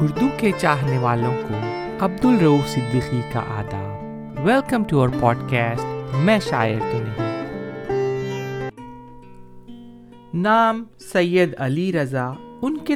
اردو 0.00 0.26
کے 0.36 0.50
چاہنے 0.58 0.98
والوں 0.98 1.36
کو 1.48 1.54
عبد 2.04 2.24
الروف 2.24 2.68
صدیقی 2.68 3.20
کا 3.32 3.40
آداب۔ 3.40 4.46
ویلکم 4.46 4.84
ٹو 4.84 5.00
اور 5.00 5.08
پوڈ 5.20 5.36
کاسٹ 5.50 6.14
میں 6.14 6.38
شاعر 6.38 6.80
تو 6.80 6.98
نہیں۔ 6.98 7.28
نام 10.34 10.84
سید 11.12 11.54
علی 11.58 11.92
رضا 11.92 12.32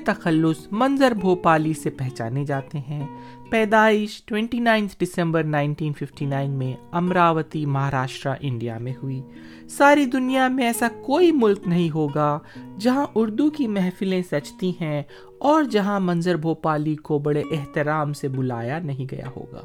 تخلص 0.05 0.69
منظر 0.71 1.11
بھوپالی 1.11 1.73
سے 1.73 1.91
پہچانے 1.91 2.45
جاتے 2.45 2.79
ہیں۔ 2.79 3.07
پیدائش 3.51 4.23
29 4.27 4.99
دسمبر 5.03 5.43
1959 5.45 6.49
میں 6.49 6.73
امراوتی 6.93 7.67
مہاراشٹرا 7.67 8.35
انڈیا 8.41 8.79
میں 8.79 8.93
ہوئی۔ 9.03 9.23
ساری 9.69 10.07
دنیا 10.07 10.49
میں 10.49 10.65
ایسا 10.65 10.89
کوئی 10.89 11.33
ملک 11.33 11.59
نہیں 11.67 11.91
ہوگا 11.91 12.39
جہاں 12.79 13.07
اردو 13.15 13.51
کی 13.51 13.67
محفلیں 13.67 14.23
سچتی 14.31 14.73
ہیں 14.81 15.03
اور 15.39 15.63
جہاں 15.63 16.01
منظر 16.01 16.37
بھوپالی 16.37 16.97
کو 16.97 17.19
بڑے 17.19 17.43
احترام 17.51 18.13
سے 18.13 18.29
بلایا 18.29 18.79
نہیں 18.79 19.07
گیا 19.11 19.27
ہوگا۔ 19.37 19.61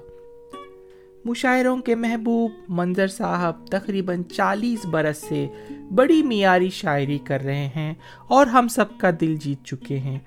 مشاعروں 1.28 1.78
کے 1.78 1.96
محبوب 1.96 2.52
منظر 2.70 3.08
صاحب 3.08 3.68
تقریباً 3.68 4.24
چالیس 4.24 4.86
برس 4.86 5.18
سے 5.18 5.48
بڑی 5.96 6.24
معیاری 6.24 6.70
شاعری 6.70 7.18
کر 7.18 7.42
رہے 7.42 7.68
ہیں 7.68 7.94
اور 8.28 8.48
ہم 8.48 8.68
سب 8.68 8.86
کا 8.98 9.10
دل 9.22 9.36
جیت 9.36 9.66
چکے 9.66 10.00
ہیں۔ 10.00 10.20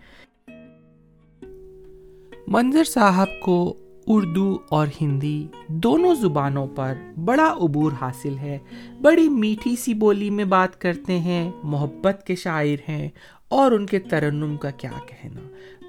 منظر 2.47 2.85
صاحب 2.85 3.27
کو 3.41 3.77
اردو 4.07 4.59
اور 4.69 4.87
ہندی 5.01 5.47
دونوں 5.69 6.15
زبانوں 6.15 6.67
پر 6.67 6.95
بڑا 7.25 7.55
عبور 7.61 7.93
حاصل 8.01 8.39
ہے۔ 8.39 8.59
بڑی 9.03 9.29
میٹھی 9.29 9.77
سی 9.77 9.95
بولی 9.95 10.31
میں 10.31 10.45
بات 10.45 10.81
کرتے 10.81 11.19
ہیں، 11.19 11.53
محبت 11.63 12.23
کے 12.27 12.35
شاعر 12.35 12.91
ہیں 12.91 13.09
اور 13.49 13.73
ان 13.73 13.87
کے 13.87 13.99
ترنم 13.99 14.57
کا 14.57 14.71
کیا 14.71 14.93
کہنا۔ 15.07 15.41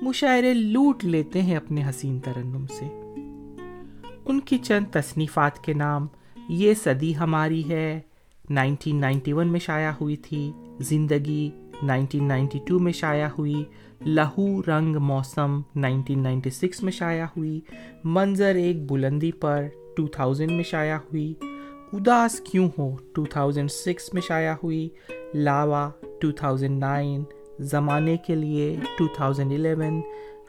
مشاعرے 0.02 0.54
لوٹ 0.54 1.06
لیتے 1.06 1.42
ہیں 1.42 1.56
اپنے 1.56 1.90
حسین 1.90 2.20
ترنم 2.20 2.66
سے۔ 2.68 3.01
ان 4.32 4.40
کی 4.40 4.58
چند 4.58 4.86
تصنیفات 4.92 5.64
کے 5.64 5.74
نام۔ 5.74 6.08
یہ 6.50 6.74
صدی 6.74 7.18
ہماری 7.18 7.70
ہے 7.70 8.00
1991 8.50 9.48
میں 9.48 9.60
شائع 9.60 9.92
ہوئی 10.02 10.16
تھی، 10.16 10.52
زندگی 10.80 11.50
1992 11.82 12.80
میں 12.80 12.92
شائع 12.92 13.28
ہوئی، 13.38 13.64
لہو 14.06 14.62
رنگ 14.68 14.96
موسم 14.96 15.62
1996 15.76 16.84
میں 16.84 16.92
شائع 16.92 17.26
ہوئی، 17.38 17.62
منظر 18.04 18.56
ایک 18.56 18.92
بلندی 18.92 19.32
پر 19.32 19.66
2000 19.98 20.52
میں 20.52 20.64
شائع 20.64 20.98
ہوئی، 20.98 21.34
اداس 21.94 22.40
کیوں 22.40 22.70
ہو 22.78 22.96
2006 23.16 24.14
میں 24.14 24.22
شائع 24.22 24.54
ہوئی، 24.64 24.90
لاوا 25.34 25.90
2009 26.22 27.24
زمانے 27.59 28.18
کے 28.18 28.36
لیے 28.36 28.76
2011 29.00 30.02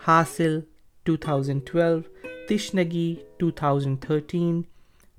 حاصل 0.07 0.61
2012 1.07 2.12
تشنگی 2.53 3.14
2013 3.41 4.61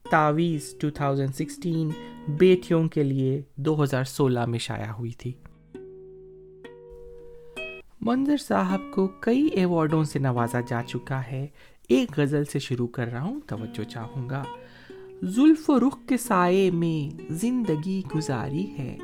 تعویز 0.10 0.76
2016 0.82 1.90
بیٹیوں 2.28 2.88
کے 2.88 3.04
لیے 3.04 3.42
دو 3.56 3.84
ہزار 3.84 4.04
سولہ 4.04 4.46
میں 4.46 4.60
شائع 4.60 4.92
ہوئی 4.92 5.12
تھی۔ 5.12 5.32
منظر 8.02 8.38
صاحب 8.38 8.80
کو 8.94 9.08
کئی 9.08 9.46
ایوارڈوں 9.46 10.04
سے 10.04 10.20
نوازا 10.20 10.60
جا 10.68 10.82
چکا 10.88 11.22
ہے۔ 11.32 11.48
ایک 11.90 12.20
غزل 12.20 12.46
سے 12.46 12.60
شروع 12.60 12.88
کر 12.88 13.08
رہا 13.08 13.24
ہوں، 13.24 13.40
توجہ 13.48 13.84
چاہوں 13.84 14.30
گا۔ 14.30 14.44
زلف 15.24 15.70
و 15.70 15.80
رخ 15.80 15.98
کے 16.08 16.18
سائے 16.18 16.72
میں 16.72 17.22
زندگی 17.30 18.02
گزاری 18.16 18.66
ہے۔ 18.78 18.98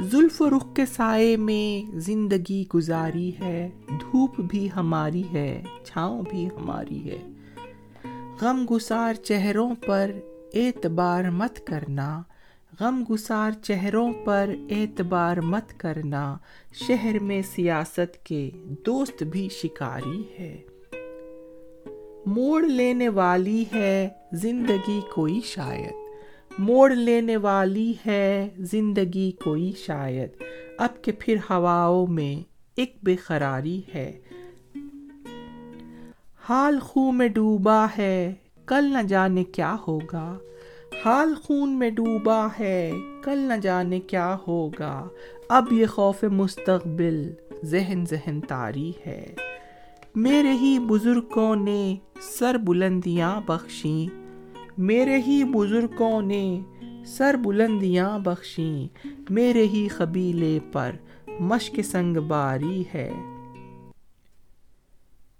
زلف 0.00 0.42
و 0.42 0.50
رخ 0.50 0.74
کے 0.74 0.86
سائے 0.86 1.36
میں 1.36 1.98
زندگی 1.98 2.64
گزاری 2.74 3.32
ہے۔ 3.40 3.70
دھوپ 3.88 4.40
بھی 4.40 4.68
ہماری 4.76 5.22
ہے، 5.32 5.62
چھاؤں 5.84 6.22
بھی 6.30 6.46
ہماری 6.46 7.10
ہے۔ 7.10 7.35
غم 8.40 8.66
گسار 8.70 9.14
چہروں 9.14 9.74
پر 9.74 10.10
اعتبار 10.54 11.24
مت 11.24 11.66
کرنا 11.66 12.22
غم 12.80 13.04
گسار 13.10 13.50
چہروں 13.62 14.12
پر 14.24 14.50
اعتبار 14.70 15.36
مت 15.36 15.80
کرنا 15.80 16.38
شہر 16.74 17.18
میں 17.18 17.42
سیاست 17.42 18.24
کے 18.24 18.50
دوست 18.86 19.22
بھی 19.22 19.48
شکاری 19.48 20.22
ہے۔ 20.38 20.62
موڑ 22.26 22.62
لینے 22.62 23.08
والی 23.08 23.64
ہے 23.74 24.08
زندگی 24.32 25.00
کوئی 25.14 25.40
شاید۔ 25.44 25.94
موڑ 26.58 26.92
لینے 26.94 27.36
والی 27.36 27.94
ہے 28.06 28.48
زندگی 28.58 29.30
کوئی 29.30 29.72
شاید۔ 29.72 30.30
اب 30.78 31.02
کے 31.02 31.12
پھر 31.18 31.36
ہواؤں 31.50 32.06
میں 32.06 32.48
ایک 32.76 32.96
بے 33.02 33.16
قراری 33.16 33.82
ہے۔ 33.94 34.18
حال 36.48 36.78
خون 36.78 37.16
میں 37.16 37.28
ڈوبا 37.28 37.86
ہے، 37.98 38.34
کل 38.66 38.84
نہ 38.84 39.02
جانے 39.02 39.44
کیا 39.44 39.76
ہوگا۔ 39.88 40.38
حال 41.04 41.34
خون 41.42 41.78
میں 41.78 41.90
ڈوبا 41.90 42.46
ہے، 42.60 42.92
کل 43.22 43.38
نہ 43.38 43.52
جانے 43.62 44.00
کیا 44.00 44.36
ہوگا۔ 44.48 45.08
اب 45.48 45.72
یہ 45.72 45.86
خوف 45.86 46.24
مستقبل، 46.24 47.32
ذہن 47.64 48.04
ذہن 48.10 48.40
تاری 48.40 48.92
ہے۔ 49.06 49.34
میرے 50.14 50.52
ہی 50.52 50.78
بزرگوں 50.78 51.56
نے 51.56 51.96
سر 52.20 52.56
بلندیاں 52.64 53.40
بخشیں 53.46 54.06
میرے 54.78 55.16
ہی 55.26 55.44
بزرگوں 55.44 56.22
نے 56.22 56.60
سر 57.06 57.34
بلندیاں 57.34 58.18
بخشیں 58.18 58.88
میرے 59.30 59.62
ہی 59.62 59.88
قبیلے 59.88 60.58
پر 60.72 60.90
مشق 61.40 61.80
سنگ 61.84 62.16
باری 62.16 62.84
ہے۔ 62.94 63.35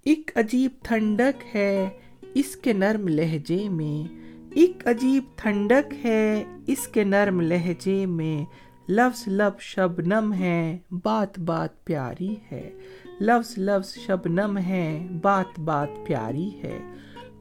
ایک 0.07 0.31
عجیب 0.35 0.71
ٹھنڈک 0.83 1.57
ہے 1.57 1.89
اس 2.35 2.57
کے 2.57 2.73
نرم 2.73 3.09
لہجے 3.09 3.69
میں۔ 3.69 4.15
ایک 4.55 4.87
عجیب 4.87 5.25
ٹھنڈک 5.37 6.07
ہے 6.07 6.45
اس 6.67 6.89
کے 6.89 7.05
نرم 7.05 7.41
لہجے 7.41 8.07
میں۔ 8.07 8.45
لفظ 8.89 9.29
لفظ 9.29 9.61
شبنم 9.61 10.35
ہے، 10.39 10.79
بات 11.05 11.39
بات 11.39 11.85
پیاری 11.85 12.35
ہے۔ 12.53 12.71
لفظ 13.21 13.59
لفظ 13.59 13.99
شبنم 13.99 14.59
ہے، 14.59 15.07
بات 15.23 15.61
بات 15.61 15.89
پیاری 16.07 16.51
ہے۔ 16.63 16.79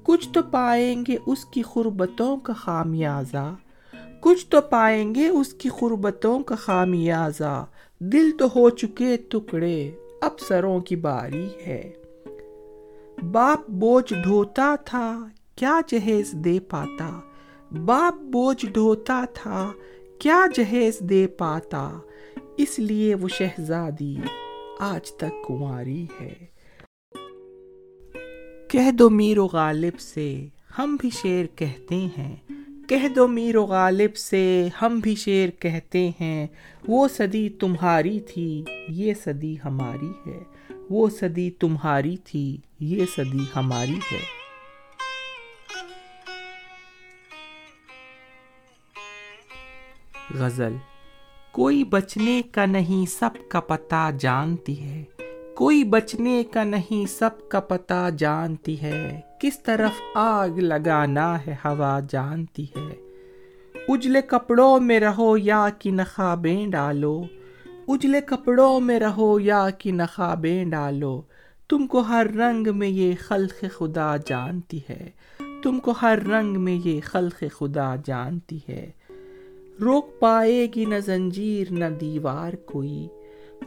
کچھ 0.03 0.29
تو 0.29 0.39
پائیں 0.51 1.03
گے 1.07 1.17
اس 1.25 1.45
کی 1.45 1.61
خربتوں 1.61 2.37
کا 2.37 2.53
خامیازہ 2.53 3.55
کچھ 4.19 4.47
تو 4.47 4.61
پائیں 4.61 5.15
گے 5.15 5.27
اس 5.27 5.53
کی 5.53 5.69
خربتوں 5.69 6.43
کا 6.43 6.55
خامیازہ 6.55 7.65
دل 7.99 8.31
تو 8.37 8.47
ہو 8.55 8.69
چکے 8.69 9.17
ٹکڑے، 9.29 9.91
اب 10.21 10.39
سروں 10.39 10.79
کی 10.79 10.95
باری 10.95 11.47
ہے۔ 11.65 11.91
باپ 13.23 13.69
بوجھ 13.69 14.13
ڈھوتا 14.23 14.75
تھا، 14.85 15.27
کیا 15.55 15.81
جہیز 15.87 16.31
دے 16.31 16.59
پاتا؟ 16.59 17.19
باپ 17.85 18.15
بوجھ 18.15 18.65
ڈھوتا 18.65 19.25
تھا، 19.33 19.71
کیا 20.19 20.45
جہیز 20.55 20.99
دے 20.99 21.27
پاتا؟ 21.27 21.99
اس 22.57 22.79
لیے 22.79 23.15
وہ 23.15 23.27
شہزادی 23.27 24.15
آج 24.79 25.11
تک 25.11 25.47
کماری 25.47 26.05
ہے۔ 26.21 26.33
کہہ 28.67 28.91
دو 28.91 29.09
میر 29.09 29.37
و 29.37 29.45
غالب 29.45 29.99
سے 29.99 30.47
ہم 30.79 30.97
بھی 31.01 31.09
شعر 31.09 31.57
کہتے 31.57 32.07
ہیں۔ 32.17 32.35
کہہ 32.87 33.07
دو 33.07 33.27
میر 33.27 33.55
و 33.55 33.63
غالب 33.63 34.15
سے 34.15 34.69
ہم 34.81 34.99
بھی 34.99 35.15
شعر 35.15 35.61
کہتے 35.61 36.11
ہیں۔ 36.19 36.47
وہ 36.87 37.07
صدی 37.07 37.49
تمہاری 37.49 38.19
تھی، 38.19 38.63
یہ 38.89 39.13
صدی 39.23 39.55
ہماری 39.65 40.29
ہے۔ 40.29 40.54
وہ 40.90 41.09
صدی 41.09 41.51
تمہاری 41.51 42.18
تھی، 42.18 42.57
یہ 42.79 43.06
صدی 43.16 43.46
ہماری 43.56 44.00
ہے۔ 44.12 44.19
غزل، 50.40 50.74
کوئی 51.51 51.84
بچنے 51.84 52.41
کا 52.51 52.66
نہیں، 52.66 53.09
سب 53.09 53.29
کا 53.50 53.59
پتہ 53.59 54.09
جانتی 54.19 54.84
ہے۔ 54.84 55.03
کوئی 55.56 55.84
بچنے 55.84 56.44
کا 56.44 56.63
نہیں، 56.63 57.06
سب 57.06 57.50
کا 57.50 57.59
پتا 57.59 58.09
جانتی 58.09 58.81
ہے۔ 58.81 59.21
کس 59.42 59.63
طرف 59.63 60.18
آگ 60.18 60.50
لگانا 60.50 61.45
ہے، 61.48 61.56
ہوا 61.65 62.00
جانتی 62.09 62.63
ہے۔ 62.63 62.95
اجلے 63.88 64.21
کپڑوں 64.21 64.80
میں 64.80 65.00
رہو 65.00 65.38
یا 65.38 65.69
کی 65.80 65.92
نخابیں 65.92 66.68
ڈالو۔ 66.68 67.24
اجلے 67.87 68.21
کپڑوں 68.21 68.79
میں 68.79 68.99
رہو 68.99 69.39
یا 69.39 69.69
کی 69.69 69.91
نخابیں 69.91 70.65
ڈالو۔ 70.65 71.21
تم 71.69 71.87
کو 71.87 71.99
ہر 71.99 72.27
رنگ 72.35 72.67
میں 72.75 72.87
یہ 72.87 73.13
خلق 73.19 73.63
خدا 73.73 74.15
جانتی 74.25 74.79
ہے۔ 74.89 75.09
تم 75.63 75.79
کو 75.79 75.93
ہر 76.01 76.19
رنگ 76.27 76.61
میں 76.61 76.79
یہ 76.85 77.01
خلق 77.03 77.43
خدا 77.53 77.95
جانتی 78.05 78.59
ہے۔ 78.69 78.91
روک 79.81 80.19
پائے 80.19 80.67
گی 80.75 80.85
نہ 80.85 80.95
زنجیر، 81.05 81.71
نہ 81.71 81.85
دیوار 82.01 82.53
کوئی۔ 82.53 83.07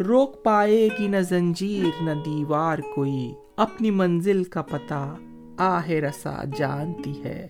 روک 0.08 0.44
پائے 0.44 0.88
گی 0.98 1.08
نہ 1.08 1.16
زنجیر، 1.16 2.02
نہ 2.02 2.10
دیوار 2.26 2.78
کوئی۔ 2.94 3.32
اپنی 3.56 3.90
منزل 3.90 4.44
کا 4.44 4.62
پتا 4.62 5.14
آہ 5.56 5.88
رسا 5.88 6.44
جانتی 6.56 7.24
ہے۔ 7.24 7.48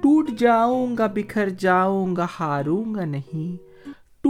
ٹوٹ 0.00 0.30
جاؤں 0.38 0.96
گا، 0.98 1.06
بکھر 1.06 1.48
جاؤں 1.48 2.16
گا، 2.16 2.26
ہاروں 2.40 2.94
گا 2.94 3.04
نہیں۔ 3.04 3.69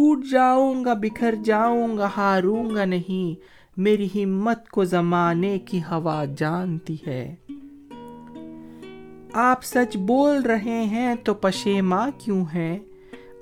ٹوٹ 0.01 0.25
جاؤں 0.31 0.85
گا 0.85 0.95
بکھر 0.95 1.35
جاؤں 1.45 1.99
گا 1.99 2.09
ہاروں 2.17 2.75
گا 2.75 2.85
نہیں۔ 2.85 3.41
میری 3.77 4.25
ہمت 4.25 4.69
کو 4.69 4.85
زمانے 4.85 5.59
کی 5.59 5.79
ہوا 5.79 6.25
جانتی 6.37 6.97
ہے۔ 7.07 7.35
آپ 9.33 9.65
سچ 9.65 9.97
بول 9.97 10.43
رہے 10.43 10.83
ہیں 10.83 11.15
تو 11.15 11.35
پشیما 11.35 12.09
کیوں 12.19 12.45
ہے 12.55 12.79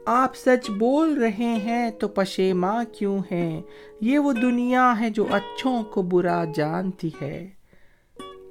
آپ 0.07 0.37
سچ 0.37 0.71
بول 0.71 1.15
رہے 1.15 1.59
ہیں 1.65 1.91
تو 1.91 2.09
پشیما 2.09 2.85
کیوں 2.85 3.19
ہے 3.33 3.61
یہ 4.01 4.19
وہ 4.19 4.33
دنیا 4.33 4.95
ہے 5.01 5.11
جو 5.11 5.27
اچھوں 5.31 5.83
کو 5.83 6.03
برا 6.03 6.45
جانتی 6.55 7.11
ہے۔ 7.23 7.49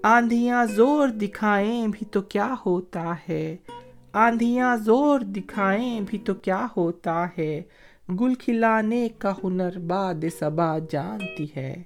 آندھیاں 0.03 0.65
زور 0.65 1.07
دکھائیں 1.07 1.87
بھی 1.87 2.05
تو 2.05 2.21
کیا 2.21 2.55
ہوتا 2.65 3.13
ہے؟ 3.29 3.55
آندھیاں 4.13 4.75
زور 4.75 5.19
دکھائیں 5.19 6.01
بھی 6.07 6.17
تو 6.17 6.33
کیا 6.33 6.67
ہوتا 6.77 7.25
ہے؟ 7.37 7.61
گل 8.09 8.35
کھلانے 8.35 9.09
کا 9.17 9.33
ہنر 9.43 9.79
باد 9.79 10.13
صبا 10.39 10.77
جانتی 10.91 11.47
ہے۔ 11.55 11.83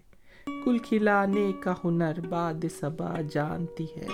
گل 0.68 0.78
کھلانے 0.78 1.52
کا 1.60 1.74
ہنر 1.86 2.20
باد 2.30 2.66
صبا 2.80 3.16
جانتی 3.32 3.84
ہے۔ 3.84 4.08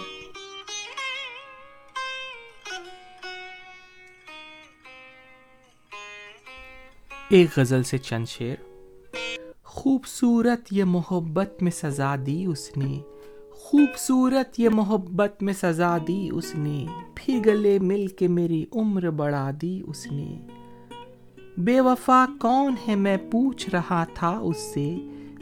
ایک 7.29 7.49
غزل 7.57 7.83
سے 7.83 7.97
چند 7.97 8.25
شیر 8.25 8.55
خوبصورت 9.63 10.59
یہ 10.71 10.83
محبت 10.83 11.63
میں 11.63 11.71
سزا 11.71 12.15
دی 12.25 12.45
اس 12.45 12.77
نے۔ 12.77 12.99
خوبصورت 13.51 14.59
یہ 14.59 14.69
محبت 14.69 15.43
میں 15.43 15.53
سزا 15.53 15.97
دی 16.07 16.29
اس 16.31 16.55
نے۔ 16.55 16.85
پھر 17.15 17.41
گلے 17.45 17.79
مل 17.79 18.07
کے 18.07 18.27
میری 18.27 18.65
عمر 18.71 19.09
بڑھا 19.09 19.51
دی 19.61 19.81
اس 19.87 20.07
نے۔ 20.11 20.47
بے 21.57 21.81
وفا 21.81 22.25
کون 22.41 22.75
ہے 22.87 22.95
میں 22.95 23.17
پوچھ 23.31 23.69
رہا 23.69 24.03
تھا 24.03 24.29
اس 24.29 24.57
سے؟ 24.57 24.95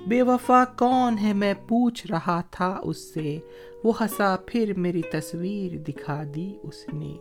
بے 0.08 0.22
وفا 0.22 0.64
کون 0.66 1.18
ہے 1.18 1.34
میں 1.34 1.54
پوچھ 1.68 2.08
رہا 2.08 2.42
تھا 2.52 2.82
اس 2.84 3.14
سے؟ 3.14 3.40
وہ 3.84 3.94
ہنسا 4.02 4.36
پھر 4.46 4.74
میری 4.78 5.02
تصویر 5.02 5.78
دکھا 5.78 6.24
دی 6.36 6.54
اس 6.64 6.94
نے۔ 6.94 7.18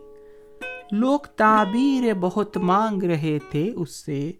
لوگ 0.92 1.18
تعبیر 1.18 2.14
بہت 2.20 2.56
مانگ 2.56 3.02
رہے 3.02 3.38
تھے 3.50 3.72
اس 3.76 3.90
سے۔ 3.90 4.32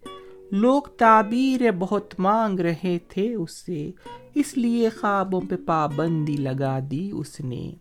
لوگ 0.51 0.83
تعبیر 0.83 1.71
بہت 1.79 2.15
مانگ 2.19 2.61
رہے 2.61 2.99
تھے 3.09 3.35
اس 3.35 3.51
سے۔ 3.51 3.91
اس 4.35 4.59
لیے 4.59 4.89
خوابوں 4.89 5.41
پہ 5.51 5.57
پابندی 5.67 6.37
لگا 6.37 6.79
دی 6.91 7.11
اس 7.15 7.41
نے۔ 7.41 7.73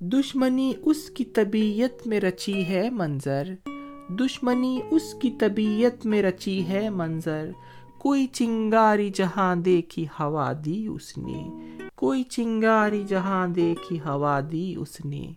دشمنی 0.00 0.72
اس 0.82 1.10
کی 1.10 1.24
طبیعت 1.24 2.06
میں 2.06 2.20
رچی 2.20 2.66
ہے 2.66 2.90
منظر۔ 2.90 3.42
دشمنی 4.18 4.80
اس 4.90 5.14
کی 5.22 5.30
طبیعت 5.30 6.06
میں 6.06 6.22
رچی 6.22 6.68
ہے 6.68 6.90
منظر۔ 6.90 7.50
کوئی 7.98 8.26
چنگاری 8.26 9.10
جہاں 9.10 9.56
دیکھی 9.56 10.06
ہوا 10.20 10.52
دی 10.64 10.86
اس 10.86 11.18
نے۔ 11.18 11.48
کوئی 11.94 12.22
چنگاری 12.22 13.04
جہاں 13.04 13.48
دیکھی 13.48 14.00
ہوا 14.00 14.40
دی 14.52 14.74
اس 14.78 15.04
نے۔ 15.04 15.32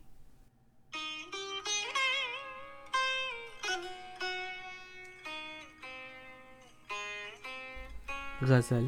غزل۔ 8.42 8.88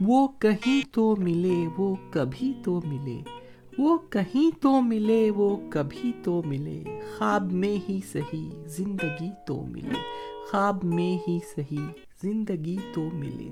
وہ 0.00 0.28
کہیں 0.28 0.94
تو 0.94 1.16
ملے، 1.18 1.66
وہ 1.78 1.96
کبھی 2.10 2.52
تو 2.64 2.80
ملے۔ 2.84 3.41
وہ 3.78 3.98
کہیں 4.10 4.62
تو 4.62 4.80
ملے، 4.80 5.30
وہ 5.30 5.56
کبھی 5.70 6.12
تو 6.22 6.42
ملے۔ 6.46 6.82
خواب 7.18 7.52
میں 7.52 7.90
ہی 7.90 8.00
سہی 8.12 8.50
زندگی 8.66 9.30
تو 9.46 9.64
ملے۔ 9.70 9.94
خواب 10.50 10.84
میں 10.84 11.30
ہی 11.30 11.38
سہی 11.56 11.86
زندگی 12.22 12.76
تو 12.92 13.08
ملے۔ 13.12 13.50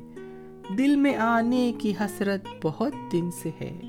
دل 0.78 0.96
میں 0.96 1.14
آنے 1.14 1.72
کی 1.78 1.92
حسرت 2.00 2.40
بہت 2.62 2.92
دن 3.12 3.30
سے 3.30 3.50
ہے۔ 3.60 3.80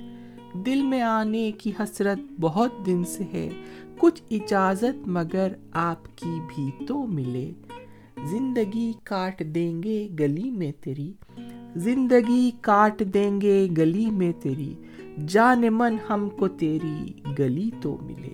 دل 0.53 0.81
میں 0.81 1.01
آنے 1.01 1.51
کی 1.51 1.71
حسرت 1.79 2.19
بہت 2.39 2.71
دن 2.85 3.03
سے 3.03 3.23
ہے۔ 3.33 3.49
کچھ 3.97 4.23
اجازت 4.31 5.07
مگر 5.07 5.51
آپ 5.71 6.17
کی 6.17 6.39
بھی 6.55 6.85
تو 6.85 7.07
ملے۔ 7.07 7.51
زندگی 8.23 8.93
کاٹ 9.03 9.39
دیں 9.39 9.83
گے 9.83 10.09
گلی 10.19 10.51
میں 10.51 10.71
تیری۔ 10.81 11.13
زندگی 11.75 12.51
کاٹ 12.61 12.99
دیں 12.99 13.41
گے 13.41 13.67
گلی 13.77 14.05
میں 14.05 14.31
تیری۔ 14.39 14.73
جان 15.17 15.61
من 15.71 15.95
ہم 16.09 16.29
کو 16.29 16.47
تیری 16.47 17.13
گلی 17.39 17.71
تو 17.81 17.97
ملے۔ 18.01 18.33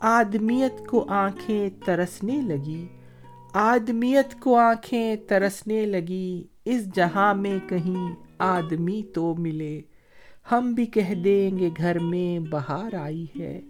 آدمیت 0.00 0.86
کو 0.86 1.04
آنکھیں 1.08 1.68
ترسنے 1.84 2.40
لگی۔ 2.42 2.86
آدمیت 3.52 4.40
کو 4.40 4.56
آنکھیں 4.56 5.16
ترسنے 5.16 5.86
لگی۔ 5.86 6.44
اس 6.64 6.94
جہاں 6.94 7.34
میں 7.34 7.58
کہیں 7.68 8.14
آدمی 8.38 9.02
تو 9.14 9.34
ملے۔ 9.38 9.80
ہم 10.52 10.72
بھی 10.74 10.86
کہہ 10.86 11.14
دیں 11.14 11.58
گے 11.58 11.70
گھر 11.76 11.98
میں 11.98 12.38
بہار 12.38 12.94
آئی 12.94 13.26
ہے۔ 13.38 13.60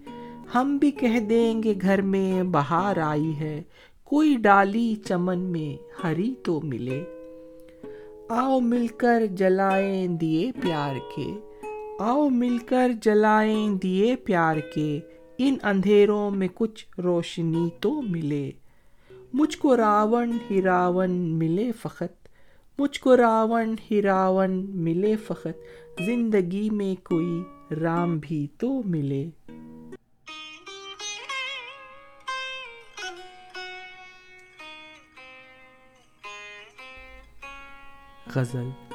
ہم 0.55 0.77
بھی 0.77 0.91
کہہ 0.91 1.21
دیں 1.21 1.63
گے 1.63 1.75
گھر 1.83 2.03
میں 2.03 2.43
بہار 2.43 2.97
آئی 2.97 3.41
ہے۔ 3.41 3.63
کوئی 4.05 4.37
ڈالی 4.37 4.95
چمن 4.95 5.39
میں 5.39 5.97
ہری 6.05 6.35
تو 6.43 6.61
ملے۔ 6.61 7.05
آؤ 8.29 8.61
مل 8.61 8.87
کر 8.87 9.27
جلائیں 9.27 10.07
دیے 10.07 10.53
پیار 10.61 10.95
کے۔ 11.17 11.33
آؤ 12.01 12.29
مل 12.29 12.59
کر 12.59 12.91
جلائیں 13.03 13.71
دیے 13.71 14.17
پیار 14.17 14.57
کے، 14.75 15.01
ان 15.39 15.57
اندھیروں 15.63 16.31
میں 16.31 16.49
کچھ 16.55 17.01
روشنی 17.01 17.69
تو 17.81 18.03
ملے۔ 18.03 18.51
مجھ 19.33 19.59
کو 19.59 19.77
راون 19.77 20.39
ہی 20.51 20.63
راون 20.63 21.11
ملے 21.11 21.73
فقط، 21.73 22.29
مجھ 22.79 23.01
کو 23.01 23.17
راون 23.17 23.75
ہی 23.91 24.03
راون 24.03 24.67
ملے 24.69 25.17
فقط، 25.17 26.01
زندگی 26.01 26.71
میں 26.71 27.05
کوئی 27.05 27.43
رام 27.81 28.19
بھی 28.23 28.47
تو 28.59 28.83
ملے۔ 28.85 29.31
غزل 38.35 38.86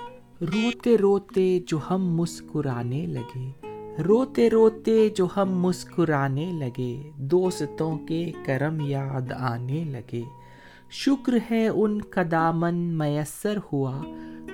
روتے 0.42 0.98
روتے 0.98 1.60
جو 1.68 1.80
ہم 1.90 2.16
مسکرانے 2.16 3.06
لگے، 3.06 3.68
روتے 4.02 4.50
روتے 4.50 5.10
جو 5.10 5.28
ہم 5.38 5.60
مسکرانے 5.60 6.52
لگے، 6.60 7.12
دوستوں 7.16 7.98
کے 7.98 8.32
کرم 8.46 8.80
یاد 8.80 9.32
آنے 9.32 9.84
لگے۔ 9.84 10.22
شکر 10.92 11.34
ہے 11.52 11.68
ان 11.68 12.02
کا 12.02 12.22
دامن 12.32 12.76
میسر 12.76 13.58
ہوا، 13.74 14.02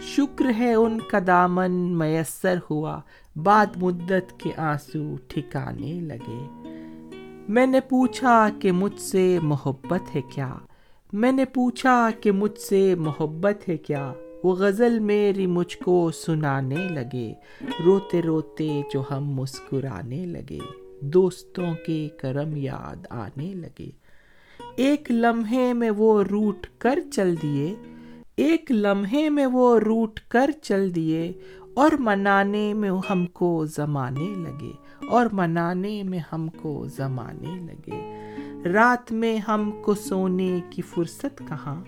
شکر 0.02 0.46
ہے 0.58 0.74
ان 0.74 1.00
کا 1.00 1.20
دامن 1.28 1.72
میسر 1.72 2.56
ہوا، 2.70 3.00
بعد 3.36 3.66
مدت 3.76 4.40
کے 4.40 4.52
آنسو 4.58 5.16
ٹھکانے 5.28 5.94
لگے۔ 5.94 6.48
میں 7.48 7.68
نے 7.68 7.80
پوچھا 7.80 8.50
کہ 8.62 8.72
مجھ 8.72 9.00
سے 9.00 9.40
محبت 9.42 10.16
ہے 10.16 10.22
کیا؟ 10.22 10.56
میں 11.14 11.32
نے 11.32 11.46
پوچھا 11.46 12.10
کہ 12.22 12.32
مجھ 12.32 12.60
سے 12.60 12.96
محبت 12.96 13.70
ہے 13.70 13.78
کیا؟ 13.78 14.14
وہ 14.44 14.56
غزل 14.56 15.00
میری 15.00 15.48
مجھ 15.48 15.78
کو 15.78 16.12
سنانے 16.12 16.76
لگے۔ 16.76 17.34
روتے 17.86 18.22
روتے 18.22 18.82
جو 18.94 19.04
ہم 19.12 19.30
مسکرانے 19.30 20.26
لگے، 20.26 20.60
دوستوں 21.02 21.74
کے 21.86 22.10
کرم 22.18 22.56
یاد 22.56 23.06
آنے 23.10 23.54
لگے۔ 23.54 23.90
ایک 24.76 25.12
لمحے 25.12 25.74
میں 25.74 25.90
وہ 25.90 26.24
روٹ 26.24 26.68
کر 26.78 27.00
چل 27.14 27.36
دیے، 27.42 27.76
ایک 28.38 28.72
لمحے 28.72 29.30
میں 29.30 29.46
وہ 29.46 29.80
روٹ 29.80 30.20
کر 30.20 30.50
چل 30.62 30.96
دیے۔ 30.96 31.32
اور 31.74 31.92
منانے 32.00 32.74
میں 32.74 32.92
ہم 33.10 33.26
کو 33.26 33.66
زمانے 33.66 34.34
لگے، 34.38 34.72
اور 35.08 35.26
منانے 35.32 36.04
میں 36.04 36.20
ہم 36.34 36.48
کو 36.48 36.88
زمانے 36.88 37.60
لگے۔ 37.60 38.14
رات 38.70 39.12
میں 39.12 39.38
ہم 39.38 39.72
کو 39.82 39.94
سونے 39.94 40.60
کی 40.70 40.82
فرصت 40.82 41.40
کہاں؟ 41.48 41.84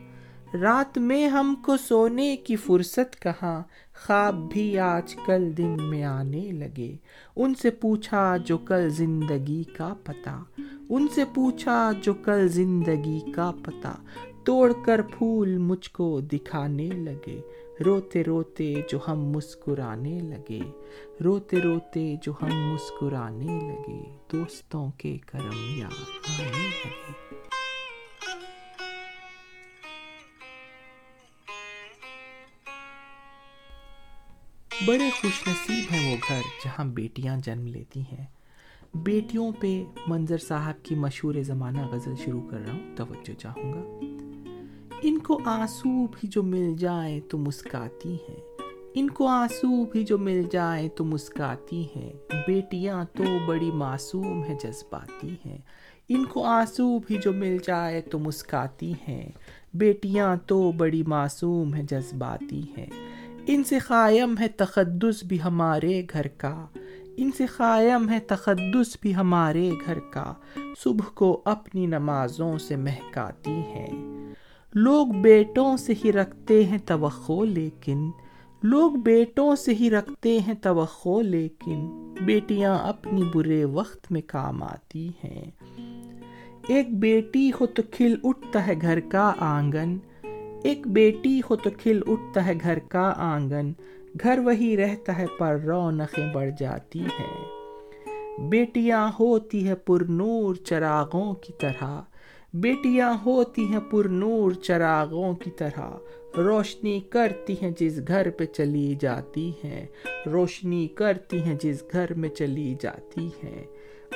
رات 0.54 0.98
میں 0.98 1.28
ہم 1.28 1.56
کو 1.66 1.78
سونے 1.78 2.38
کی 2.38 2.56
فرصت 2.56 3.22
کہاں؟ 3.22 3.64
خواب 4.06 4.54
بھی 4.54 4.80
آج 4.80 5.16
کل 5.26 5.58
دن 5.58 5.78
میں 5.80 6.04
آنے 6.04 6.52
لگے۔ 6.52 6.96
ان 7.36 7.56
سے 7.56 7.70
پوچھا 7.70 8.38
جو 8.38 8.58
کل 8.58 8.90
زندگی 8.90 9.64
کا 9.64 9.94
پتہ 10.04 10.44
ان 10.90 11.08
سے 11.16 11.24
پوچھا 11.34 11.92
جو 12.02 12.14
کل 12.14 12.48
زندگی 12.48 13.20
کا 13.32 13.52
پتہ 13.64 13.96
توڑ 14.44 14.74
کر 14.86 15.02
پھول 15.02 15.58
مجھ 15.58 15.90
کو 15.90 16.20
دکھانے 16.20 16.90
لگے۔ 16.90 17.42
روتے 17.86 18.24
روتے 18.24 18.74
جو 18.90 19.00
ہم 19.08 19.20
مسکرانے 19.26 20.20
لگے۔ 20.20 20.62
روتے 21.24 21.62
روتے 21.62 22.16
جو 22.24 22.34
ہم 22.42 22.74
مسکرانے 22.74 23.60
لگے۔ 23.60 24.04
دوستوں 24.32 24.92
کے 24.98 25.18
کرم 25.26 25.80
یاد 25.80 26.02
آنے 26.42 26.68
لگے۔ 26.68 27.29
بڑے 34.86 35.10
خوش 35.22 35.48
نصیب 35.48 35.94
ہیں 35.94 36.12
وہ 36.12 36.18
گھر 36.30 36.42
جہاں 36.66 36.86
بیٹیاں 36.86 37.38
جنم 37.38 37.68
لیتی 37.68 38.02
ہیں۔ 38.02 38.26
بیٹیوں 38.94 39.52
پہ 39.60 39.84
منظر 40.08 40.38
صاحب 40.38 40.74
کی 40.84 40.96
مشہور 40.96 41.34
زمانہ 41.42 41.82
غزل 41.82 42.14
شروع 42.26 42.42
کر 42.50 42.60
رہا 42.60 42.74
ہوں، 42.74 42.96
توجہ 42.96 43.40
چاہوں 43.40 43.74
گا۔ 43.74 44.00
ان 45.02 45.20
کو 45.20 45.42
آنسو 45.46 46.08
بھی 46.08 46.28
جو 46.28 46.44
مل 46.44 46.76
جائیں 46.78 47.20
تو 47.30 47.38
مسکاتی 47.38 48.14
ہیں۔ 48.14 48.40
ان 48.94 49.10
کو 49.10 49.28
آنسو 49.28 49.86
بھی 49.86 50.04
جو 50.04 50.18
مل 50.18 50.44
جائیں 50.52 50.90
تو 50.90 51.04
مسکاتی 51.04 51.88
ہیں۔ 51.96 52.14
بیٹیاں 52.48 53.04
تو 53.14 53.24
بڑی 53.46 53.72
معصوم 53.72 54.44
ہیں، 54.44 54.58
جذباتی 54.64 55.36
ہیں۔ 55.46 55.58
ان 56.10 56.26
کو 56.26 56.44
آنسو 56.44 57.00
بھی 57.00 57.18
جو 57.24 57.34
مل 57.34 57.58
جائے 57.64 58.02
تو 58.02 58.20
مسکاتی 58.20 58.94
ہیں۔ 59.08 59.32
بیٹیاں 59.74 60.36
تو 60.46 60.72
بڑی 60.72 61.04
معصوم 61.04 61.74
ہیں، 61.74 61.84
جذباتی 61.84 62.62
ہیں۔ 62.78 63.19
ان 63.48 63.64
سے 63.64 63.80
قائم 63.80 64.36
ہے 64.40 64.48
تقدس 64.48 65.24
بھی 65.24 65.42
ہمارے 65.42 66.02
گھر 66.14 66.28
کا۔ 66.28 66.66
ان 67.18 67.32
سے 67.38 67.46
قائم 67.46 68.10
ہے 68.10 68.20
تقدس 68.20 68.98
بھی 69.02 69.16
ہمارے 69.16 69.72
گھر 69.86 70.00
کا۔ 70.00 70.34
صبح 70.84 71.10
کو 71.14 71.42
اپنی 71.46 71.86
نمازوں 71.86 72.58
سے 72.58 72.76
مہکاتی 72.76 73.52
ہیں۔ 73.52 73.90
لوگ 74.74 75.08
بیٹوں 75.08 75.78
سے 75.78 75.94
ہی 76.06 76.12
رکھتے 76.12 76.66
ہیں 76.66 76.78
توقع، 76.86 77.44
لیکن 77.44 78.12
لوگ 78.64 78.92
بیٹوں 78.92 79.56
سے 79.56 79.74
ہی 79.74 79.90
رکھتے 79.90 80.40
ہیں 80.40 80.54
توقع، 80.54 81.22
لیکن 81.22 82.14
بیٹیاں 82.22 82.80
اپنی 82.80 83.24
برے 83.34 83.64
وقت 83.66 84.12
میں 84.12 84.22
کام 84.28 84.64
آتی 84.64 85.10
ہیں۔ 85.24 85.52
ایک 86.68 87.00
بیٹی 87.00 87.52
ہو 87.62 87.66
تو 87.66 87.82
کھل 87.92 88.16
اٹھتا 88.24 88.68
ہے 88.68 88.74
گھر 88.82 89.00
کا 89.00 89.34
آنگن۔ 89.40 89.98
ایک 90.64 90.88
بیٹی 90.88 91.42
ہو 91.50 91.56
تو 91.56 91.70
کھل 91.78 92.02
اٹھتا 92.08 92.46
ہے 92.46 92.54
گھر 92.62 92.80
کا 92.80 93.14
آنگن، 93.18 93.72
گھر 94.24 94.40
وہی 94.40 94.78
رہتا 94.78 95.18
ہے 95.18 95.26
پر 95.38 95.60
رونقیں 95.66 96.34
بڑھ 96.34 96.50
جاتی 96.60 97.00
ہیں۔ 97.00 97.46
بیٹیاں 98.50 99.12
ہوتی 99.20 99.68
ہے 99.68 99.76
پر 99.76 100.02
نور 100.02 100.56
چراغوں 100.56 101.34
کی 101.34 101.54
طرح۔ 101.60 102.02
بیٹیاں 102.54 103.14
ہوتی 103.26 103.66
ہیں 103.66 103.80
پر 103.80 104.08
نور 104.08 104.52
چراغوں 104.52 105.34
کی 105.34 105.52
طرح۔ 105.52 105.92
روشنی 106.38 107.00
کرتی 107.00 107.56
ہیں 107.62 107.72
جس 107.80 108.00
گھر 108.08 108.30
پہ 108.30 108.46
چلی 108.46 108.96
جاتی 109.00 109.52
ہیں۔ 109.64 109.86
روشنی 110.26 110.88
کرتی 110.88 111.42
ہیں 111.44 111.58
جس 111.64 111.84
گھر 111.92 112.14
میں 112.14 112.30
چلی 112.30 112.76
جاتی 112.82 113.28
ہیں۔ 113.28 113.64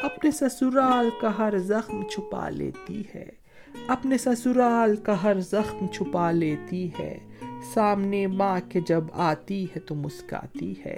اپنے 0.04 0.32
سسرال 0.32 1.10
کا 1.22 1.38
ہر 1.38 1.58
زخم 1.58 2.02
چھپا 2.12 2.50
لیتی 2.50 3.04
ہے۔ 3.16 3.43
اپنے 3.88 4.18
سسرال 4.18 4.96
کا 4.96 5.24
ہر 5.24 5.40
زخم 5.40 5.88
چھپا 5.88 6.32
لیتی 6.32 6.90
ہے۔ 7.00 7.18
سامنے 7.74 8.28
ماں 8.28 8.60
کے 8.70 8.80
جب 8.88 9.04
آتی 9.14 9.66
ہے 9.66 9.80
تو 9.80 9.96
مسکاتی 9.96 10.74
ہے۔ 10.86 10.96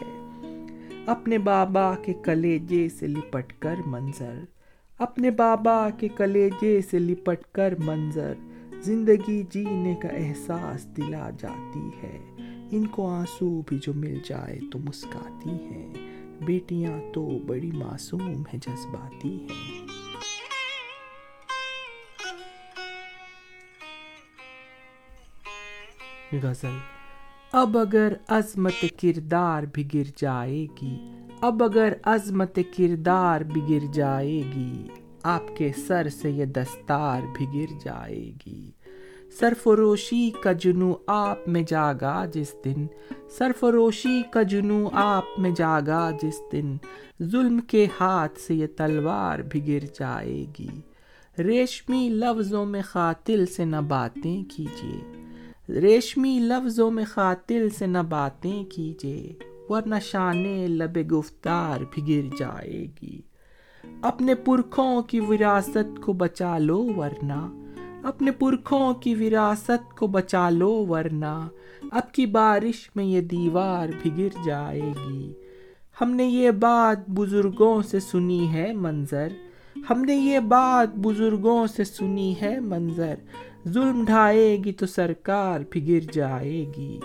اپنے 1.05 1.37
بابا 1.37 1.95
کے 1.95 2.13
کلیجے 2.13 2.89
سے 2.89 3.07
لپٹ 3.07 3.53
کر 3.59 3.75
منظر۔ 3.85 4.39
اپنے 4.97 5.31
بابا 5.31 5.89
کے 5.89 6.07
کلیجے 6.07 6.81
سے 6.81 6.99
لپٹ 6.99 7.43
کر 7.51 7.73
منظر۔ 7.85 8.33
زندگی 8.81 9.43
جینے 9.49 9.95
کا 10.01 10.07
احساس 10.07 10.97
دلا 10.97 11.29
جاتی 11.39 11.89
ہے۔ 12.03 12.19
ان 12.71 12.87
کو 12.87 13.07
آنسو 13.07 13.61
بھی 13.67 13.77
جو 13.81 13.93
مل 13.93 14.17
جائے 14.23 14.59
تو 14.71 14.79
مسکاتی 14.79 15.49
ہیں۔ 15.49 15.93
بیٹیاں 16.45 17.13
تو 17.13 17.37
بڑی 17.47 17.71
معصوم 17.71 18.29
ہیں، 18.29 18.59
جذباتی 18.67 19.41
ہیں۔ 19.41 19.84
غزل۔ 26.31 26.77
اب 27.51 27.77
اگر 27.77 28.13
عظمت 28.27 28.85
کردار 29.01 29.63
بھی 29.63 29.87
گر 29.93 30.11
جائے 30.17 30.65
گی، 30.81 31.11
اب 31.41 31.63
اگر 31.63 31.93
عظمت 32.03 32.59
کردار 32.77 33.41
بھی 33.41 33.61
گر 33.69 33.93
جائے 33.93 34.43
گی، 34.55 34.87
آپ 35.23 35.57
کے 35.57 35.71
سر 35.87 36.09
سے 36.09 36.29
یہ 36.29 36.45
دستار 36.45 37.21
بھی 37.37 37.47
گر 37.53 37.73
جائے 37.83 38.31
گی۔ 38.45 38.71
سرفروشی 39.39 40.31
کا 40.43 40.51
جنو 40.51 40.93
آپ 41.07 41.37
میں 41.47 41.63
جاگا 41.67 42.25
جس 42.25 42.55
دن۔ 42.65 42.87
سرفروشی 43.29 44.21
کا 44.31 44.43
جنو 44.43 44.89
آپ 44.93 45.23
میں 45.37 45.51
جاگا 45.55 46.11
جس 46.21 46.41
دن۔ 46.51 46.77
ظلم 47.23 47.59
کے 47.59 47.87
ہاتھ 47.99 48.39
سے 48.39 48.55
یہ 48.55 48.67
تلوار 48.77 49.39
بھی 49.39 49.67
گر 49.67 49.85
جائے 49.99 50.45
گی۔ 50.59 50.81
ریشمی 51.39 52.09
لفظوں 52.09 52.65
میں 52.65 52.81
قاتل 52.91 53.45
سے 53.45 53.65
نہ 53.65 53.81
باتیں 53.87 54.43
کیجیے۔ 54.57 55.14
ریشمی 55.69 56.39
لفظوں 56.41 56.91
میں 56.91 57.05
قاتل 57.13 57.69
سے 57.69 57.85
نہ 57.85 57.97
باتیں 57.97 58.63
کیجیے 58.63 59.33
ورنہ 59.69 59.95
شانے 60.01 60.67
لب 60.67 61.11
گفتار 61.11 61.79
بھی 61.91 62.01
گر 62.07 62.35
جائے 62.39 62.85
گی۔ 63.01 63.21
اپنے 64.01 64.35
پرکھوں 64.35 65.01
کی 65.01 65.19
وراثت 65.19 66.01
کو 66.01 66.13
بچا 66.13 66.57
لو 66.57 66.89
ورنہ، 66.97 67.49
اپنے 68.03 68.31
پرکھوں 68.31 68.93
کی 68.93 69.15
وراثت 69.15 69.97
کو 69.97 70.07
بچا 70.07 70.49
لو 70.49 70.85
ورنہ، 70.89 71.47
اب 71.91 72.11
کی 72.11 72.25
بارش 72.25 72.89
میں 72.95 73.05
یہ 73.05 73.21
دیوار 73.21 73.89
بھی 74.01 74.11
گر 74.17 74.43
جائے 74.45 74.81
گی۔ 74.81 75.33
ہم 76.01 76.11
نے 76.11 76.23
یہ 76.23 76.51
بات 76.51 77.09
بزرگوں 77.09 77.81
سے 77.81 77.99
سنی 77.99 78.53
ہے 78.53 78.73
منظر۔ 78.73 79.27
ہم 79.89 80.01
نے 80.01 80.15
یہ 80.15 80.39
بات 80.39 80.95
بزرگوں 80.95 81.67
سے 81.67 81.83
سنی 81.83 82.35
ہے 82.41 82.59
منظر۔ 82.59 83.15
ظلم 83.67 84.03
ڈھائے 84.05 84.57
گی 84.63 84.71
تو 84.71 84.85
سرکار 84.85 85.59
بھی 85.69 85.87
گر 85.87 86.11
جائے 86.13 86.65
گی 86.77 86.99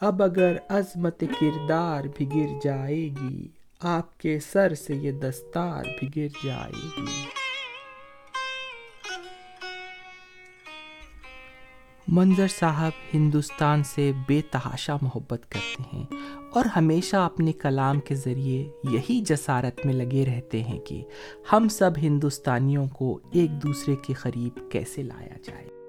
اب 0.00 0.22
اگر 0.22 0.56
عظمت 0.68 1.24
کردار 1.40 2.04
بھی 2.16 2.28
گر 2.34 2.58
جائے 2.64 3.08
گی 3.20 3.48
آپ 3.80 4.18
کے 4.18 4.40
سر 4.52 4.74
سے 4.74 4.94
یہ 4.94 5.12
دستار 5.12 5.84
بھی 6.00 6.08
گر 6.16 6.28
جائے 6.44 6.86
گی 6.98 7.24
منظر 12.08 12.48
صاحب 12.48 12.90
ہندوستان 13.14 13.82
سے 13.82 14.12
بے 14.28 14.40
تحاشا 14.50 14.96
محبت 15.02 15.46
کرتے 15.48 15.82
ہیں 15.92 16.04
اور 16.52 16.64
ہمیشہ 16.64 17.16
اپنے 17.16 17.52
کلام 17.52 18.00
کے 18.00 18.14
ذریعے 18.14 18.68
یہی 18.90 19.20
جسارت 19.20 19.86
میں 19.86 19.94
لگے 19.94 20.26
رہتے 20.26 20.62
ہیں 20.62 20.78
کہ 20.78 21.02
ہم 21.52 21.68
سب 21.68 21.90
ہندوستانیوں 22.02 22.86
کو 22.86 23.18
ایک 23.32 23.62
دوسرے 23.62 23.96
کے 23.96 24.12
قریب 24.12 24.70
کیسے 24.70 25.02
لایا 25.02 25.36
جائے۔ 25.44 25.83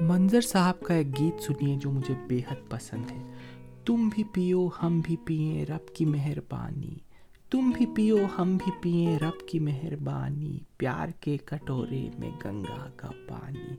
منظر 0.00 0.40
صاحب 0.40 0.80
کا 0.80 0.94
ایک 0.94 1.20
گیت 1.20 1.42
سنیے 1.42 1.76
جو 1.76 1.90
مجھے 1.90 2.14
بے 2.26 2.40
حد 2.50 2.70
پسند 2.70 3.10
ہے۔ 3.10 3.32
تم 3.84 4.08
بھی 4.08 4.24
پیو، 4.24 4.68
ہم 4.82 5.00
بھی 5.00 5.16
پئیں 5.24 5.64
رب 5.64 5.94
کی 5.94 6.04
مہربانی۔ 6.04 6.94
تم 7.50 7.70
بھی 7.74 7.86
پیو، 7.94 8.16
ہم 8.38 8.56
بھی 8.56 8.72
پئیں 8.82 9.18
رب 9.18 9.48
کی 9.48 9.58
مہربانی۔ 9.58 10.58
پیار 10.76 11.08
کے 11.20 11.36
کٹورے 11.44 12.10
میں 12.18 12.30
گنگا 12.44 12.90
کا 12.96 13.08
پانی۔ 13.28 13.74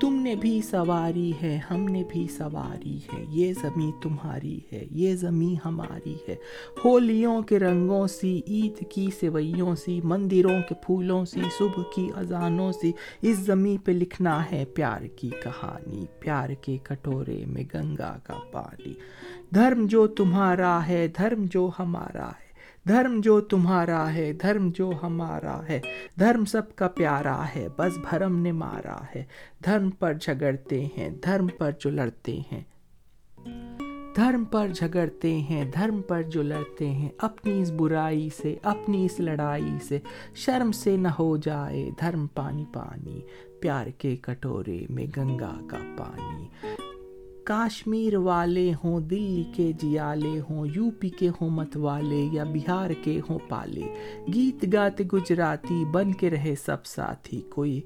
تم 0.00 0.14
نے 0.14 0.36
بھی 0.36 0.60
سواری 0.62 1.32
ہے، 1.42 1.60
ہم 1.70 1.84
نے 1.84 2.02
بھی 2.08 2.26
سواری 2.28 2.96
ہے، 2.96 3.24
یہ 3.28 3.52
زمیں 3.52 4.02
تمہاری 4.02 4.60
ہے، 4.72 4.86
یہ 4.90 5.14
زمیں 5.14 5.66
ہماری 5.66 6.16
ہے۔ 6.28 6.36
ہولیوں 6.84 7.42
کے 7.42 7.58
رنگوں 7.58 8.06
سی، 8.06 8.40
عید 8.46 8.90
کی 8.90 9.08
سوئیوں 9.20 9.74
سی، 9.74 10.00
مندروں 10.04 10.60
کے 10.68 10.74
پھولوں 10.86 11.24
سی، 11.24 11.40
صبح 11.58 11.82
کی 11.94 12.08
اذانوں 12.16 12.72
سی۔ 12.72 12.92
اس 13.22 13.36
زمیں 13.36 13.86
پہ 13.86 13.92
لکھنا 13.92 14.44
ہے 14.52 14.64
پیار 14.64 15.00
کی 15.16 15.30
کہانی، 15.30 16.06
پیار 16.20 16.50
کے 16.60 16.78
کٹورے 16.82 17.44
میں 17.46 17.64
گنگا 17.74 18.18
کا 18.24 18.34
پانی۔ 18.52 18.94
دھرم 19.54 19.86
جو 19.86 20.06
تمہارا 20.06 20.86
ہے، 20.88 21.08
دھرم 21.16 21.44
جو 21.50 21.70
ہمارا 21.78 22.28
ہے۔ 22.28 22.49
دھرم 22.88 23.20
جو 23.20 23.40
تمہارا 23.40 24.14
ہے، 24.14 24.32
دھرم 24.32 24.70
جو 24.74 24.92
ہمارا 25.02 25.68
ہے، 25.68 25.80
دھرم 26.18 26.44
سب 26.44 26.76
کا 26.76 26.88
پیارا 26.88 27.44
ہے، 27.56 27.68
بس 27.76 27.98
بھرم 28.10 28.36
نے 28.36 28.52
مارا 28.52 28.98
ہے۔ 29.16 29.24
دھرم 29.64 29.90
پر 29.90 30.14
جھگڑتے 30.14 30.86
ہیں، 30.98 31.10
دھرم 31.10 31.46
پر 31.58 31.70
جو 31.80 31.90
لڑتے 31.90 32.40
ہیں۔ 32.52 32.62
دھرم 34.16 34.44
پر 34.44 34.68
جھگڑتے 34.68 35.34
ہیں، 35.34 35.64
دھرم 35.74 36.02
پر 36.02 36.22
جو 36.22 36.42
لڑتے 36.42 36.90
ہیں۔ 36.90 37.08
اپنی 37.18 37.62
اس 37.62 37.70
برائی 37.70 38.30
سے، 38.42 38.56
اپنی 38.62 39.04
اس 39.04 39.20
لڑائی 39.20 39.78
سے 39.88 39.98
شرم 40.34 40.72
سے 40.72 40.96
نہ 40.96 41.08
ہو 41.08 41.36
جائے۔ 41.36 41.90
دھرم 42.00 42.26
پانی 42.26 42.64
پانی، 42.72 43.20
پیار 43.60 43.86
کے 43.86 44.16
کٹورے 44.16 44.86
میں 44.90 45.06
گنگا 45.16 45.58
کا 45.70 45.78
پانی۔ 45.96 46.48
کاشمیر 47.50 48.16
والے 48.16 48.72
ہوں، 48.84 49.00
دلی 49.00 49.44
کے 49.54 49.72
جیالے 49.72 50.40
ہوں 50.50 50.66
یو 50.74 50.90
پی 51.00 51.08
کے 51.08 51.28
ہوں 51.28 51.50
مت 51.50 51.76
والے 51.76 52.28
یا 52.32 52.44
بہار 52.44 52.90
کے 53.02 53.20
ہوں 53.30 53.38
پالے۔ 53.48 53.82
گیت 54.34 54.64
گاتے 54.72 55.04
گجراتی 55.12 55.84
بن 55.84 56.12
کے 56.12 56.30
رہے 56.30 56.54
سب 56.64 56.86
ساتھی 56.86 57.40
کوئی۔ 57.40 57.80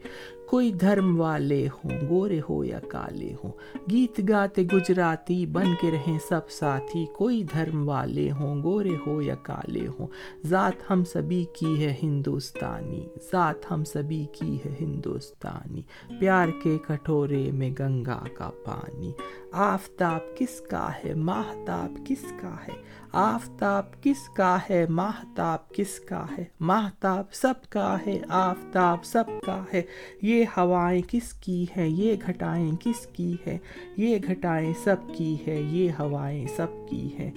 کوئی 0.55 0.73
دھرم 0.73 1.21
والے 1.21 1.67
ہوں، 1.67 2.09
گورے 2.09 2.41
ہو 2.49 2.65
یا 2.65 2.81
کالے 2.81 3.35
ہوں۔ 3.45 3.53
گیت 3.91 4.21
گاتے 4.29 4.63
گجراتی 4.63 5.47
بن 5.47 5.65
کے 5.81 5.91
رہیں 5.91 6.19
سب 6.29 6.51
ساتھی۔ 6.51 7.07
کوئی 7.17 7.43
دھرم 7.43 7.89
والے 7.89 8.31
ہوں، 8.31 8.63
گورے 8.63 8.97
ہو 9.07 9.23
یا 9.23 9.35
کالے 9.35 9.87
ہوں۔ 9.87 10.07
ذات 10.47 10.91
ہم 10.91 11.05
سبھی 11.05 11.45
کی 11.53 11.87
ہے 11.87 11.95
ہندوستانی۔ 12.03 13.07
ذات 13.33 13.73
ہم 13.73 13.85
سبھی 13.85 14.27
کی 14.33 14.59
ہے 14.65 14.75
ہندوستانی۔ 14.81 15.83
پیار 16.19 16.49
کے 16.63 16.79
کٹورے 16.87 17.51
میں 17.51 17.71
گنگا 17.79 18.25
کا 18.35 18.51
پانی۔ 18.65 19.13
آفتاب 19.53 20.39
کس 20.39 20.61
کا 20.61 20.89
ہے؟ 21.05 21.15
ماہتاب 21.15 21.99
کس 22.07 22.33
کا 22.41 22.55
ہے؟ 22.69 23.04
آفتاب 23.15 24.03
کس 24.03 24.29
کا 24.29 24.59
ہے؟ 24.71 24.87
ماہتاب 24.89 25.69
کس 25.69 26.01
کا 26.01 26.27
ہے؟ 26.39 26.45
ماہتاب 26.61 27.25
سب 27.33 27.55
کا 27.69 27.97
ہے، 28.07 28.19
آفتاب 28.29 29.05
سب 29.05 29.25
کا 29.47 29.65
ہے۔ 29.75 29.83
یہ 30.23 30.45
ہوائیں 30.57 31.03
کس 31.09 31.33
کی 31.33 31.67
ہے 31.77 31.89
یہ 31.89 32.15
گھٹائیں 32.27 32.73
کس 32.81 33.07
کی 33.07 33.37
ہے 33.47 33.59
یہ 33.97 34.19
گھٹائیں 34.27 34.73
سب 34.85 34.97
کی 35.17 35.37
ہے 35.47 35.61
یہ 35.61 35.91
ہوائیں 35.99 36.47
سب 36.57 36.67
کی 36.91 37.19
ہے 37.19 37.31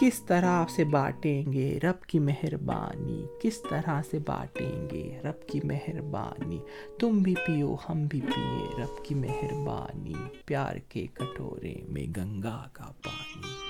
کس 0.00 0.22
طرح 0.26 0.64
سے 0.76 0.84
بانٹیں 0.84 1.52
گے 1.52 1.78
رب 1.82 2.02
کی 2.02 2.18
مہربانی؟ 2.18 3.26
کس 3.42 3.62
طرح 3.70 4.02
سے 4.10 4.18
بانٹیں 4.26 4.88
گے 4.90 5.20
رب 5.24 5.48
کی 5.48 5.60
مہربانی؟ 5.64 6.58
تم 6.98 7.18
بھی 7.18 7.34
پیو، 7.46 7.76
ہم 7.88 8.06
بھی 8.06 8.20
پیے 8.20 8.82
رب 8.82 9.04
کی 9.04 9.14
مہربانی۔ 9.14 10.14
پیار 10.44 10.76
کے 10.88 11.06
کٹورے 11.14 11.74
میں 11.88 12.06
گنگا 12.16 12.68
کا 12.72 12.84
پانی۔ 12.84 13.69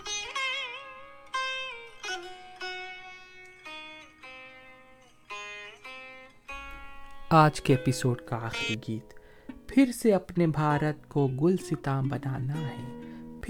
آج 7.33 7.61
کے 7.61 7.75
ایپیسوڈ 7.75 8.21
کا 8.21 8.37
آخری 8.37 8.77
گیت 8.89 9.15
پھر 9.69 9.91
سے 9.93 10.15
اپنے 10.15 10.47
بھارت 10.47 11.09
کو 11.09 11.27
گل 11.27 11.57
ستام 11.57 12.09
بنانا 12.09 12.61
ہے۔ 12.61 13.00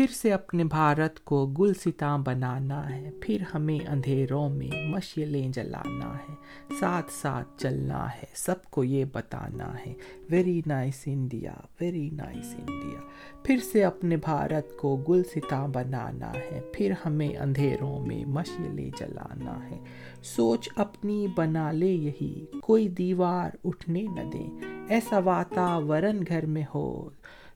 پھر 0.01 0.15
سے 0.15 0.33
اپنے 0.33 0.65
بھارت 0.65 1.25
کو 1.25 1.47
گل 1.47 1.75
ستام 1.75 2.23
بنانا 2.23 2.97
ہے۔ 2.97 3.11
پھر 3.21 3.43
ہمیں 3.55 3.79
اندھیروں 3.89 4.49
میں 4.49 4.87
مشیلیں 4.89 5.49
جلانا 5.49 6.15
ہے۔ 6.15 6.35
ساتھ 6.81 7.13
ساتھ 7.13 7.49
چلنا 7.59 8.09
ہے۔ 8.11 8.25
سب 8.35 8.65
کو 8.65 8.85
یہ 8.85 9.05
بتانا 9.13 9.75
ہے۔ 9.87 9.95
Very 10.31 10.63
nice 10.67 11.03
India 11.07 11.53
very 11.81 12.11
nice 12.11 12.55
India 12.55 13.01
پھر 13.43 13.57
سے 13.73 13.85
اپنے 13.85 14.17
بھارت 14.17 14.77
کو 14.77 14.97
گل 15.09 15.23
ستام 15.25 15.73
بنانا 15.73 16.33
ہے۔ 16.35 16.61
پھر 16.73 16.93
ہمیں 17.05 17.37
اندھیروں 17.37 18.07
میں 18.07 18.25
مشیلیں 18.25 18.91
جلانا 18.99 19.71
ہے۔ 19.71 19.79
سوچ 20.23 20.69
اپنی 20.77 21.27
بنا 21.37 21.73
لے 21.73 21.93
یہی۔ 21.93 22.47
کوئی 22.63 22.89
دیوار 22.89 23.51
اٹھنے 23.65 24.03
نہ 24.03 24.31
دیں۔ 24.33 24.51
ایسا 24.89 25.19
واتاورن 25.19 26.23
گھر 26.29 26.47
میں 26.47 26.65
ہو۔ 26.75 27.11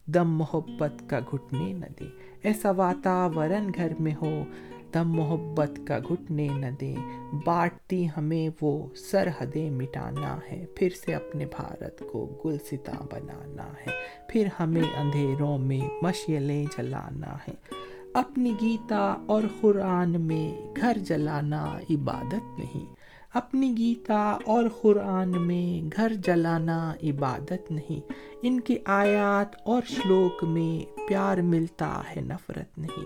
دم 0.06 0.30
محبت 0.30 1.10
کا 1.10 1.20
گھٹنے 1.32 1.72
نہ 1.72 1.86
دے۔ 2.00 2.04
ایسا 2.42 2.70
واتاورن 2.70 3.70
گھر 3.74 3.92
میں 4.00 4.14
ہو، 4.22 4.44
دم 4.94 5.12
محبت 5.12 5.80
کا 5.86 5.98
گھٹنے 5.98 6.48
نہ 6.48 6.66
دے۔ 6.80 6.94
بانٹتی 7.46 8.06
ہمیں 8.16 8.48
وہ 8.60 8.86
سرحدیں 8.96 9.70
مٹانا 9.70 10.38
ہے، 10.52 10.66
پھر 10.76 10.88
سے 11.06 11.14
اپنے 11.14 11.46
بھارت 11.46 12.02
کو 12.12 12.42
گل 12.44 12.56
ستا 12.58 13.04
بنانا 13.12 13.66
ہے۔ 13.66 13.90
پھر 14.28 14.48
ہمیں 14.60 14.96
اندھیروں 14.96 15.58
میں 15.58 15.88
مشیلیں 16.02 16.66
جلانا 16.78 17.36
ہے۔ 17.48 17.54
اپنی 18.14 18.54
گیتا 18.60 19.16
اور 19.26 19.42
قرآن 19.60 20.20
میں 20.20 20.66
گھر 20.76 20.98
جلانا 20.98 21.78
عبادت 21.90 22.58
نہیں۔ 22.58 23.03
اپنی 23.34 23.74
گیتا 23.78 24.38
اور 24.44 24.64
قرآن 24.82 25.46
میں 25.46 25.96
گھر 25.96 26.12
جلانا 26.14 26.94
عبادت 27.02 27.70
نہیں۔ 27.70 28.12
ان 28.42 28.60
کے 28.60 28.78
آیات 28.84 29.56
اور 29.64 29.82
شلوک 29.86 30.44
میں 30.44 31.00
پیار 31.08 31.38
ملتا 31.38 32.02
ہے، 32.16 32.20
نفرت 32.20 32.78
نہیں۔ 32.78 33.04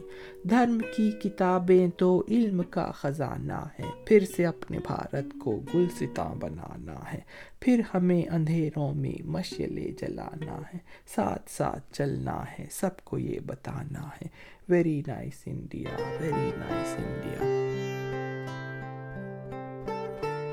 دھرم 0.49 0.79
کی 0.97 1.11
کتابیں 1.11 1.89
تو 1.89 2.25
علم 2.29 2.63
کا 2.71 2.91
خزانہ 2.91 3.67
ہے۔ 3.79 3.85
پھر 4.07 4.25
سے 4.37 4.47
اپنے 4.47 4.79
بھارت 4.79 5.25
کو 5.45 5.61
گل 5.75 5.87
ستا 6.01 6.35
بنانا 6.41 7.13
ہے۔ 7.13 7.21
پھر 7.61 7.83
ہمیں 7.95 8.23
اندھیروں 8.23 8.95
میں 8.95 9.27
مشلے 9.27 9.93
جلانا 10.01 10.61
ہے۔ 10.75 10.79
ساتھ 11.15 11.51
ساتھ 11.51 11.93
چلنا 11.93 12.45
ہے، 12.59 12.67
سب 12.71 13.05
کو 13.05 13.19
یہ 13.19 13.41
بتانا 13.47 14.09
ہے۔ 14.23 14.27
Very 14.69 15.03
nice 15.07 15.43
India 15.47 15.91
very 16.21 16.51
nice 16.57 16.95
India 16.99 17.69